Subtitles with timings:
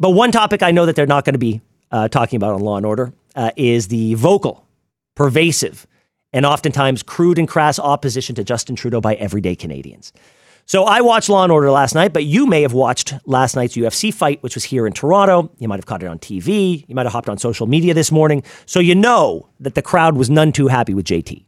[0.00, 1.60] But one topic I know that they're not going to be
[1.92, 4.66] uh, talking about on Law and Order uh, is the vocal,
[5.14, 5.86] pervasive,
[6.32, 10.14] and oftentimes crude and crass opposition to Justin Trudeau by everyday Canadians.
[10.64, 13.76] So I watched Law and Order last night, but you may have watched last night's
[13.76, 15.50] UFC fight, which was here in Toronto.
[15.58, 16.84] You might have caught it on TV.
[16.88, 18.42] You might have hopped on social media this morning.
[18.64, 21.44] So you know that the crowd was none too happy with JT.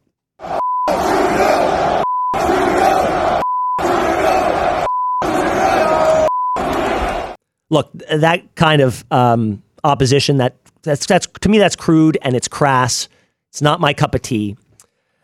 [7.73, 12.47] Look, that kind of um, opposition that that's that's to me that's crude and it's
[12.47, 13.09] crass.
[13.49, 14.59] It's not my cup of tea.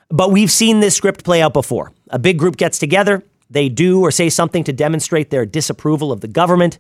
[0.09, 1.93] But we've seen this script play out before.
[2.09, 6.23] A big group gets together, they do or say something to demonstrate their disapproval of
[6.23, 6.79] the government,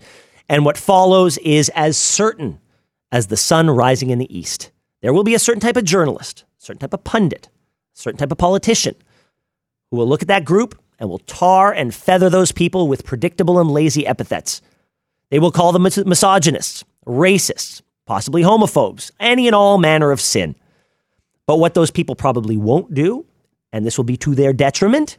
[0.48, 2.59] and what follows is as certain
[3.12, 4.70] as the sun rising in the east.
[5.02, 7.50] There will be a certain type of journalist, certain type of pundit,
[7.92, 8.95] certain type of politician
[9.90, 13.59] who will look at that group and will tar and feather those people with predictable
[13.60, 14.62] and lazy epithets.
[15.30, 20.54] They will call them misogynists, racists, possibly homophobes, any and all manner of sin.
[21.46, 23.26] But what those people probably won't do,
[23.73, 25.18] and this will be to their detriment,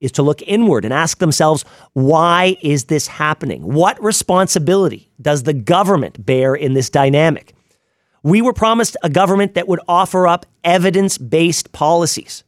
[0.00, 3.62] is to look inward and ask themselves, why is this happening?
[3.62, 7.54] What responsibility does the government bear in this dynamic?
[8.22, 12.44] We were promised a government that would offer up evidence based policies.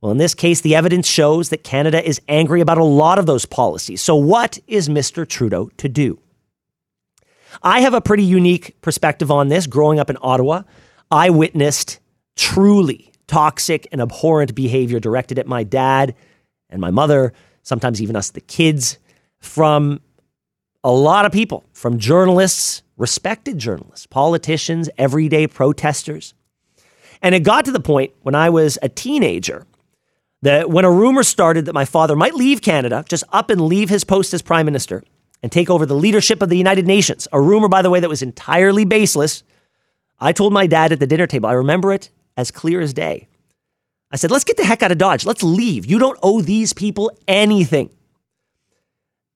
[0.00, 3.26] Well, in this case, the evidence shows that Canada is angry about a lot of
[3.26, 4.02] those policies.
[4.02, 5.26] So, what is Mr.
[5.26, 6.18] Trudeau to do?
[7.62, 9.66] I have a pretty unique perspective on this.
[9.66, 10.62] Growing up in Ottawa,
[11.10, 12.00] I witnessed
[12.36, 16.14] truly toxic and abhorrent behavior directed at my dad
[16.70, 18.98] and my mother, sometimes even us, the kids,
[19.38, 20.00] from
[20.84, 26.34] a lot of people, from journalists, respected journalists, politicians, everyday protesters.
[27.20, 29.66] And it got to the point when I was a teenager
[30.42, 33.88] that when a rumor started that my father might leave Canada, just up and leave
[33.88, 35.04] his post as prime minister,
[35.42, 37.26] and take over the leadership of the United Nations.
[37.32, 39.42] A rumor, by the way, that was entirely baseless.
[40.20, 43.28] I told my dad at the dinner table, I remember it as clear as day.
[44.10, 45.24] I said, let's get the heck out of Dodge.
[45.24, 45.86] Let's leave.
[45.86, 47.90] You don't owe these people anything.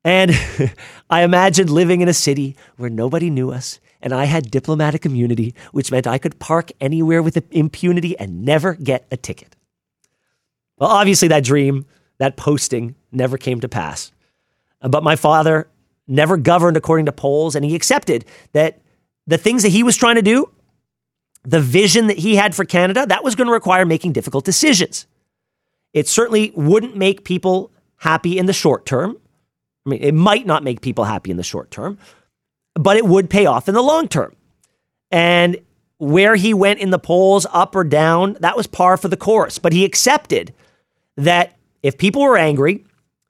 [0.05, 0.31] And
[1.11, 5.55] I imagined living in a city where nobody knew us and I had diplomatic immunity,
[5.73, 9.57] which meant I could park anywhere with impunity and never get a ticket.
[10.79, 11.87] Well, obviously, that dream,
[12.19, 14.13] that posting, never came to pass.
[14.81, 15.69] But my father
[16.09, 18.81] never governed according to polls, and he accepted that
[19.27, 20.51] the things that he was trying to do,
[21.43, 25.07] the vision that he had for Canada, that was going to require making difficult decisions.
[25.93, 29.17] It certainly wouldn't make people happy in the short term.
[29.87, 31.99] I mean, it might not make people happy in the short term,
[32.75, 34.35] but it would pay off in the long term.
[35.11, 35.59] And
[35.99, 39.59] where he went in the polls, up or down, that was par for the course.
[39.59, 40.53] But he accepted
[41.17, 42.85] that if people were angry,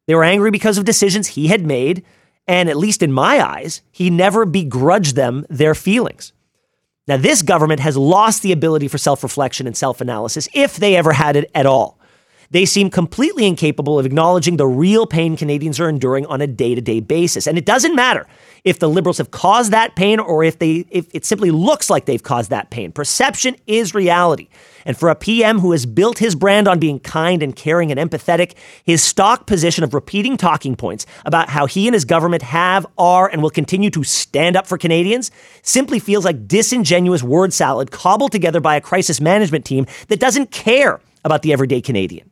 [0.06, 2.04] they were angry because of decisions he had made
[2.48, 6.32] and at least in my eyes, he never begrudged them their feelings.
[7.08, 10.96] Now, this government has lost the ability for self reflection and self analysis, if they
[10.96, 11.98] ever had it at all.
[12.50, 16.74] They seem completely incapable of acknowledging the real pain Canadians are enduring on a day
[16.74, 17.46] to day basis.
[17.46, 18.26] And it doesn't matter
[18.66, 22.04] if the Liberals have caused that pain or if, they, if it simply looks like
[22.04, 22.90] they've caused that pain.
[22.90, 24.48] Perception is reality.
[24.84, 28.00] And for a PM who has built his brand on being kind and caring and
[28.00, 32.84] empathetic, his stock position of repeating talking points about how he and his government have,
[32.98, 35.30] are, and will continue to stand up for Canadians
[35.62, 40.50] simply feels like disingenuous word salad cobbled together by a crisis management team that doesn't
[40.50, 42.28] care about the everyday Canadian.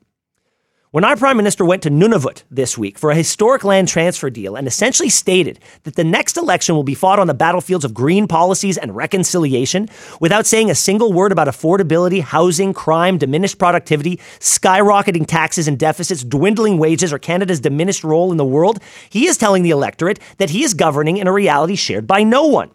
[0.94, 4.54] When our Prime Minister went to Nunavut this week for a historic land transfer deal
[4.54, 8.28] and essentially stated that the next election will be fought on the battlefields of green
[8.28, 9.88] policies and reconciliation
[10.20, 16.22] without saying a single word about affordability, housing, crime, diminished productivity, skyrocketing taxes and deficits,
[16.22, 18.78] dwindling wages, or Canada's diminished role in the world,
[19.10, 22.46] he is telling the electorate that he is governing in a reality shared by no
[22.46, 22.70] one.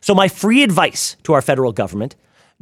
[0.00, 2.16] So, my free advice to our federal government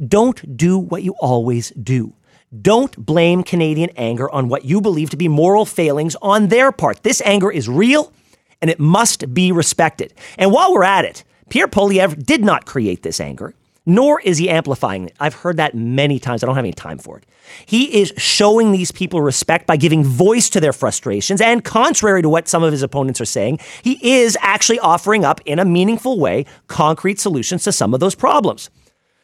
[0.07, 2.13] don't do what you always do.
[2.61, 7.01] Don't blame Canadian anger on what you believe to be moral failings on their part.
[7.01, 8.13] This anger is real
[8.61, 10.13] and it must be respected.
[10.37, 13.55] And while we're at it, Pierre Poilievre did not create this anger,
[13.85, 15.15] nor is he amplifying it.
[15.19, 16.43] I've heard that many times.
[16.43, 17.25] I don't have any time for it.
[17.65, 21.41] He is showing these people respect by giving voice to their frustrations.
[21.41, 25.41] And contrary to what some of his opponents are saying, he is actually offering up
[25.45, 28.69] in a meaningful way concrete solutions to some of those problems.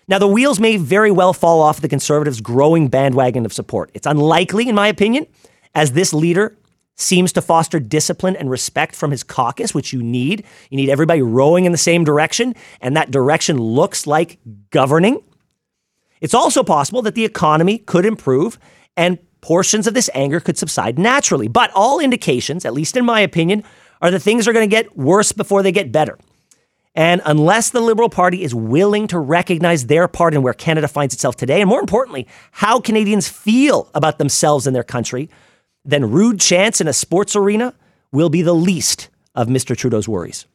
[0.09, 3.91] Now, the wheels may very well fall off the Conservatives' growing bandwagon of support.
[3.93, 5.27] It's unlikely, in my opinion,
[5.75, 6.57] as this leader
[6.95, 10.43] seems to foster discipline and respect from his caucus, which you need.
[10.71, 14.39] You need everybody rowing in the same direction, and that direction looks like
[14.71, 15.23] governing.
[16.21, 18.57] It's also possible that the economy could improve
[18.97, 21.47] and portions of this anger could subside naturally.
[21.47, 23.63] But all indications, at least in my opinion,
[24.01, 26.17] are that things are going to get worse before they get better.
[26.95, 31.13] And unless the Liberal Party is willing to recognize their part in where Canada finds
[31.13, 35.29] itself today, and more importantly, how Canadians feel about themselves and their country,
[35.85, 37.73] then rude chants in a sports arena
[38.11, 39.77] will be the least of Mr.
[39.77, 40.45] Trudeau's worries.